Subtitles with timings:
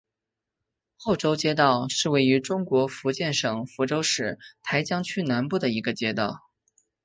[0.97, 6.41] 后洲街道是位于中国福建省福州市台江区南部的一个街道。